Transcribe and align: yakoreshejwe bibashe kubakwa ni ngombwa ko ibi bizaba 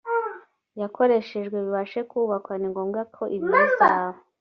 yakoreshejwe 0.81 1.57
bibashe 1.65 1.99
kubakwa 2.09 2.53
ni 2.57 2.67
ngombwa 2.71 3.01
ko 3.15 3.23
ibi 3.35 3.47
bizaba 3.55 4.15